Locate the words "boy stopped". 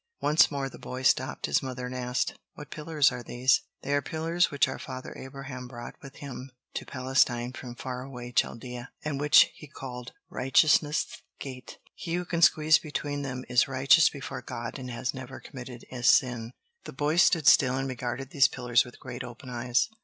0.79-1.45